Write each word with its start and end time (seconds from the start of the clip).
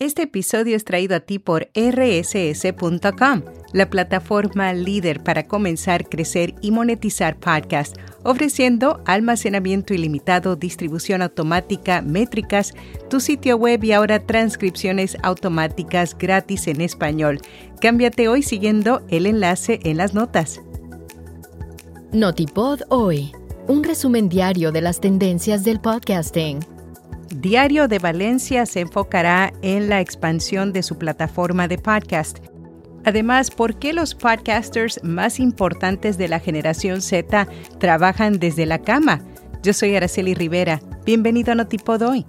Este 0.00 0.22
episodio 0.22 0.74
es 0.74 0.84
traído 0.84 1.14
a 1.14 1.20
ti 1.20 1.38
por 1.38 1.68
rss.com, 1.72 3.42
la 3.72 3.90
plataforma 3.90 4.72
líder 4.72 5.22
para 5.22 5.46
comenzar, 5.46 6.08
crecer 6.08 6.52
y 6.60 6.72
monetizar 6.72 7.38
podcasts, 7.38 7.96
ofreciendo 8.24 9.00
almacenamiento 9.06 9.94
ilimitado, 9.94 10.56
distribución 10.56 11.22
automática, 11.22 12.02
métricas, 12.02 12.74
tu 13.08 13.20
sitio 13.20 13.56
web 13.56 13.84
y 13.84 13.92
ahora 13.92 14.18
transcripciones 14.18 15.16
automáticas 15.22 16.18
gratis 16.18 16.66
en 16.66 16.80
español. 16.80 17.40
Cámbiate 17.80 18.26
hoy 18.26 18.42
siguiendo 18.42 19.06
el 19.10 19.26
enlace 19.26 19.78
en 19.84 19.98
las 19.98 20.12
notas. 20.12 20.60
Notipod 22.10 22.80
hoy, 22.88 23.30
un 23.68 23.84
resumen 23.84 24.28
diario 24.28 24.72
de 24.72 24.80
las 24.80 24.98
tendencias 24.98 25.62
del 25.62 25.78
podcasting. 25.78 26.73
Diario 27.30 27.88
de 27.88 27.98
Valencia 27.98 28.66
se 28.66 28.80
enfocará 28.80 29.52
en 29.62 29.88
la 29.88 30.00
expansión 30.00 30.72
de 30.72 30.82
su 30.82 30.98
plataforma 30.98 31.68
de 31.68 31.78
podcast. 31.78 32.38
Además, 33.04 33.50
¿por 33.50 33.78
qué 33.78 33.92
los 33.92 34.14
podcasters 34.14 35.02
más 35.02 35.40
importantes 35.40 36.18
de 36.18 36.28
la 36.28 36.40
generación 36.40 37.02
Z 37.02 37.48
trabajan 37.78 38.38
desde 38.38 38.66
la 38.66 38.78
cama? 38.78 39.22
Yo 39.62 39.72
soy 39.72 39.94
Araceli 39.94 40.34
Rivera. 40.34 40.80
Bienvenido 41.04 41.52
a 41.52 41.54
Notipod 41.54 42.02
hoy. 42.02 42.26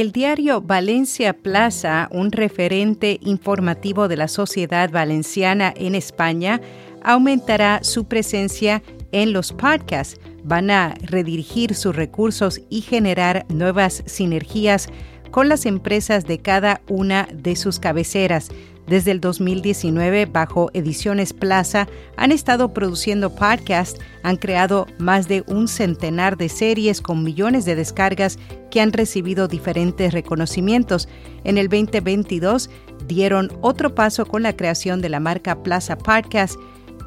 El 0.00 0.12
diario 0.12 0.62
Valencia 0.62 1.34
Plaza, 1.34 2.08
un 2.10 2.32
referente 2.32 3.18
informativo 3.20 4.08
de 4.08 4.16
la 4.16 4.28
sociedad 4.28 4.90
valenciana 4.90 5.74
en 5.76 5.94
España, 5.94 6.62
aumentará 7.02 7.80
su 7.82 8.06
presencia 8.06 8.82
en 9.12 9.34
los 9.34 9.52
podcasts. 9.52 10.18
Van 10.42 10.70
a 10.70 10.94
redirigir 11.02 11.74
sus 11.74 11.94
recursos 11.94 12.62
y 12.70 12.80
generar 12.80 13.44
nuevas 13.50 14.02
sinergias 14.06 14.88
con 15.30 15.50
las 15.50 15.66
empresas 15.66 16.24
de 16.24 16.38
cada 16.38 16.80
una 16.88 17.28
de 17.34 17.54
sus 17.54 17.78
cabeceras. 17.78 18.48
Desde 18.86 19.12
el 19.12 19.20
2019, 19.20 20.26
bajo 20.26 20.70
Ediciones 20.74 21.32
Plaza, 21.32 21.86
han 22.16 22.32
estado 22.32 22.74
produciendo 22.74 23.34
podcasts, 23.34 24.00
han 24.22 24.36
creado 24.36 24.86
más 24.98 25.28
de 25.28 25.44
un 25.46 25.68
centenar 25.68 26.36
de 26.36 26.48
series 26.48 27.00
con 27.00 27.22
millones 27.22 27.64
de 27.64 27.76
descargas 27.76 28.38
que 28.70 28.80
han 28.80 28.92
recibido 28.92 29.46
diferentes 29.46 30.12
reconocimientos. 30.12 31.08
En 31.44 31.56
el 31.56 31.68
2022 31.68 32.68
dieron 33.06 33.52
otro 33.60 33.94
paso 33.94 34.26
con 34.26 34.42
la 34.42 34.56
creación 34.56 35.00
de 35.00 35.08
la 35.08 35.20
marca 35.20 35.62
Plaza 35.62 35.96
Podcast, 35.96 36.56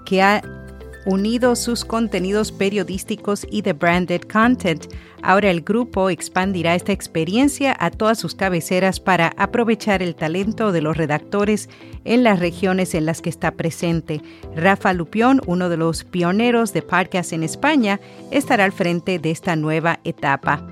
que 0.06 0.22
ha 0.22 0.63
unido 1.06 1.56
sus 1.56 1.86
contenidos 1.86 2.52
periodísticos 2.52 3.46
y 3.50 3.62
de 3.62 3.74
branded 3.74 4.22
content. 4.22 4.86
Ahora 5.22 5.50
el 5.50 5.62
grupo 5.62 6.10
expandirá 6.10 6.76
esta 6.76 6.92
experiencia 6.92 7.76
a 7.80 7.92
todas 7.92 8.20
sus 8.20 8.36
cabeceras 8.36 9.00
para 9.00 9.34
aprovechar 9.38 10.02
el 10.02 10.16
talento 10.16 10.72
de 10.72 10.82
los 10.82 10.98
redactores 10.98 11.70
en 12.06 12.24
las 12.24 12.40
regiones 12.40 12.94
en 12.96 13.06
las 13.06 13.22
que 13.22 13.30
está 13.30 13.52
presente. 13.52 14.22
Rafa 14.56 14.94
Lupión, 14.94 15.42
uno 15.46 15.70
de 15.70 15.78
los 15.78 16.04
pioneros 16.04 16.74
de 16.74 16.82
podcast 16.82 17.34
en 17.34 17.44
España, 17.44 18.00
estará 18.32 18.66
al 18.66 18.72
frente 18.72 19.20
de 19.20 19.32
esta 19.32 19.56
nueva 19.56 20.00
etapa. 20.04 20.68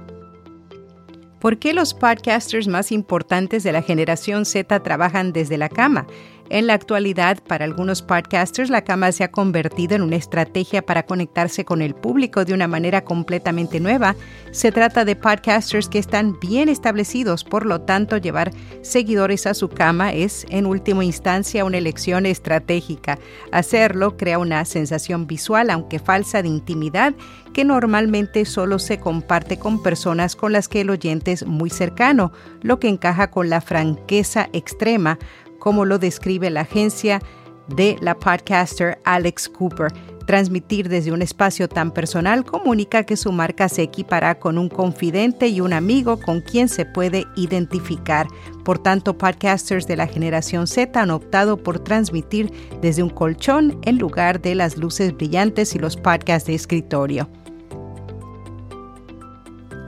¿Por 1.42 1.58
qué 1.58 1.74
los 1.74 1.96
podcasters 1.96 2.68
más 2.68 2.92
importantes 2.92 3.64
de 3.64 3.72
la 3.72 3.82
generación 3.82 4.46
Z 4.46 4.80
trabajan 4.84 5.34
desde 5.34 5.58
la 5.58 5.70
cama? 5.70 6.06
En 6.54 6.68
la 6.68 6.74
actualidad, 6.74 7.42
para 7.48 7.64
algunos 7.64 8.02
podcasters, 8.02 8.70
la 8.70 8.84
cama 8.84 9.14
se 9.14 9.24
ha 9.24 9.32
convertido 9.32 9.96
en 9.96 10.02
una 10.02 10.18
estrategia 10.18 10.82
para 10.82 11.06
conectarse 11.06 11.64
con 11.64 11.82
el 11.82 11.96
público 11.96 12.44
de 12.44 12.54
una 12.54 12.68
manera 12.68 13.06
completamente 13.06 13.80
nueva. 13.80 14.18
Se 14.52 14.74
trata 14.74 15.06
de 15.06 15.16
podcasters 15.16 15.88
que 15.88 15.98
están 15.98 16.38
bien 16.42 16.68
establecidos, 16.68 17.46
por 17.46 17.66
lo 17.66 17.80
tanto, 17.80 18.18
llevar 18.18 18.52
seguidores 18.82 19.48
a 19.48 19.54
su 19.54 19.70
cama 19.70 20.12
es, 20.12 20.46
en 20.50 20.66
última 20.66 21.06
instancia, 21.06 21.64
una 21.64 21.78
elección 21.78 22.26
estratégica. 22.26 23.18
Hacerlo 23.54 24.18
crea 24.18 24.38
una 24.38 24.66
sensación 24.66 25.28
visual, 25.28 25.70
aunque 25.70 26.00
falsa, 26.00 26.42
de 26.42 26.50
intimidad 26.50 27.14
que 27.54 27.64
normalmente 27.64 28.44
solo 28.44 28.78
se 28.78 29.00
comparte 29.00 29.58
con 29.58 29.82
personas 29.82 30.36
con 30.36 30.52
las 30.52 30.68
que 30.68 30.82
el 30.82 30.90
oyente 30.90 31.32
es 31.32 31.46
muy 31.46 31.70
cercano, 31.70 32.34
lo 32.62 32.78
que 32.78 32.90
encaja 32.90 33.32
con 33.32 33.50
la 33.50 33.62
franqueza 33.62 34.50
extrema 34.52 35.18
como 35.62 35.86
lo 35.86 36.00
describe 36.00 36.50
la 36.50 36.62
agencia 36.62 37.22
de 37.68 37.96
la 38.02 38.18
podcaster 38.18 39.00
Alex 39.06 39.48
Cooper. 39.48 39.94
Transmitir 40.26 40.90
desde 40.90 41.12
un 41.12 41.22
espacio 41.22 41.70
tan 41.70 41.92
personal 41.92 42.44
comunica 42.44 43.04
que 43.04 43.16
su 43.16 43.32
marca 43.32 43.70
se 43.70 43.84
equipará 43.84 44.40
con 44.40 44.58
un 44.58 44.70
confidente 44.70 45.48
y 45.48 45.62
un 45.62 45.74
amigo 45.74 46.20
con 46.20 46.42
quien 46.42 46.68
se 46.68 46.86
puede 46.86 47.26
identificar. 47.36 48.28
Por 48.66 48.80
tanto, 48.80 49.18
podcasters 49.18 49.88
de 49.88 49.98
la 49.98 50.08
generación 50.08 50.68
Z 50.68 51.00
han 51.00 51.12
optado 51.12 51.58
por 51.58 51.80
transmitir 51.80 52.52
desde 52.82 53.04
un 53.04 53.10
colchón 53.10 53.80
en 53.84 54.00
lugar 54.00 54.42
de 54.42 54.56
las 54.56 54.78
luces 54.78 55.16
brillantes 55.16 55.76
y 55.76 55.80
los 55.80 55.96
podcasts 55.96 56.48
de 56.48 56.56
escritorio 56.56 57.30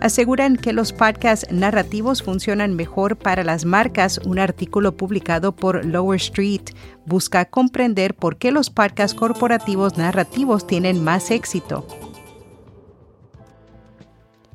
aseguran 0.03 0.57
que 0.57 0.73
los 0.73 0.91
podcasts 0.91 1.49
narrativos 1.49 2.21
funcionan 2.21 2.75
mejor 2.75 3.15
para 3.15 3.45
las 3.45 3.63
marcas. 3.63 4.19
Un 4.25 4.37
artículo 4.37 4.97
publicado 4.97 5.55
por 5.55 5.85
Lower 5.85 6.19
Street 6.19 6.71
busca 7.05 7.45
comprender 7.45 8.13
por 8.13 8.35
qué 8.35 8.51
los 8.51 8.69
podcasts 8.69 9.17
corporativos 9.17 9.97
narrativos 9.97 10.67
tienen 10.67 11.01
más 11.01 11.31
éxito. 11.31 11.87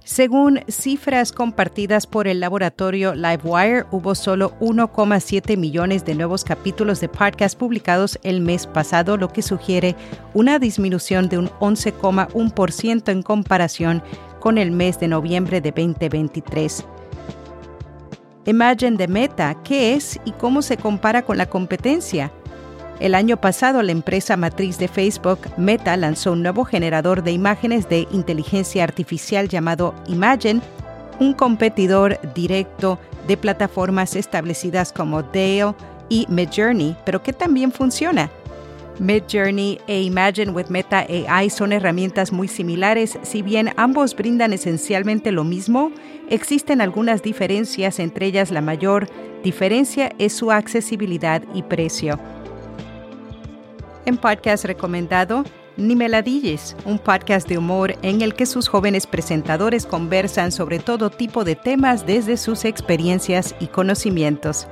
Según 0.04 0.60
cifras 0.68 1.32
compartidas 1.32 2.06
por 2.06 2.28
el 2.28 2.40
laboratorio 2.40 3.14
Livewire, 3.14 3.84
hubo 3.90 4.14
solo 4.14 4.54
1,7 4.58 5.58
millones 5.58 6.06
de 6.06 6.14
nuevos 6.14 6.44
capítulos 6.44 7.00
de 7.00 7.10
podcast 7.10 7.58
publicados 7.58 8.18
el 8.22 8.40
mes 8.40 8.66
pasado, 8.66 9.18
lo 9.18 9.28
que 9.28 9.42
sugiere 9.42 9.96
una 10.32 10.58
disminución 10.58 11.28
de 11.28 11.36
un 11.36 11.50
11,1% 11.60 13.12
en 13.12 13.22
comparación 13.22 14.02
con 14.48 14.56
el 14.56 14.70
mes 14.70 14.98
de 14.98 15.08
noviembre 15.08 15.60
de 15.60 15.72
2023. 15.72 16.82
Imagine 18.46 18.96
de 18.96 19.06
Meta, 19.06 19.54
¿qué 19.62 19.92
es 19.92 20.18
y 20.24 20.32
cómo 20.32 20.62
se 20.62 20.78
compara 20.78 21.20
con 21.20 21.36
la 21.36 21.50
competencia? 21.50 22.32
El 22.98 23.14
año 23.14 23.38
pasado, 23.38 23.82
la 23.82 23.92
empresa 23.92 24.38
matriz 24.38 24.78
de 24.78 24.88
Facebook, 24.88 25.40
Meta, 25.58 25.94
lanzó 25.98 26.32
un 26.32 26.42
nuevo 26.42 26.64
generador 26.64 27.22
de 27.22 27.32
imágenes 27.32 27.90
de 27.90 28.08
inteligencia 28.10 28.84
artificial 28.84 29.50
llamado 29.50 29.94
Imagine, 30.06 30.62
un 31.20 31.34
competidor 31.34 32.18
directo 32.34 32.98
de 33.26 33.36
plataformas 33.36 34.16
establecidas 34.16 34.94
como 34.94 35.22
Dale 35.22 35.74
y 36.08 36.24
Midjourney, 36.30 36.96
pero 37.04 37.22
que 37.22 37.34
también 37.34 37.70
funciona. 37.70 38.30
Midjourney 38.98 39.80
e 39.86 40.02
Imagine 40.02 40.50
with 40.50 40.66
Meta 40.70 41.06
AI 41.08 41.50
son 41.50 41.72
herramientas 41.72 42.32
muy 42.32 42.48
similares, 42.48 43.18
si 43.22 43.42
bien 43.42 43.70
ambos 43.76 44.16
brindan 44.16 44.52
esencialmente 44.52 45.30
lo 45.30 45.44
mismo, 45.44 45.92
existen 46.28 46.80
algunas 46.80 47.22
diferencias, 47.22 48.00
entre 48.00 48.26
ellas 48.26 48.50
la 48.50 48.60
mayor 48.60 49.06
diferencia 49.44 50.12
es 50.18 50.32
su 50.32 50.50
accesibilidad 50.50 51.42
y 51.54 51.62
precio. 51.62 52.18
En 54.04 54.16
podcast 54.16 54.64
recomendado, 54.64 55.44
Ni 55.76 55.94
Meladilles, 55.94 56.74
un 56.84 56.98
podcast 56.98 57.48
de 57.48 57.58
humor 57.58 57.94
en 58.02 58.20
el 58.20 58.34
que 58.34 58.46
sus 58.46 58.66
jóvenes 58.66 59.06
presentadores 59.06 59.86
conversan 59.86 60.50
sobre 60.50 60.80
todo 60.80 61.10
tipo 61.10 61.44
de 61.44 61.54
temas 61.54 62.04
desde 62.04 62.36
sus 62.36 62.64
experiencias 62.64 63.54
y 63.60 63.68
conocimientos. 63.68 64.66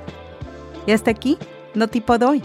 Y 0.85 0.91
hasta 0.91 1.11
aquí, 1.11 1.37
no 1.75 1.87
tipo 1.87 2.17
doy. 2.17 2.41